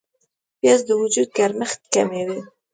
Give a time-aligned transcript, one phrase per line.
[0.59, 2.39] پیاز د وجود ګرمښت کموي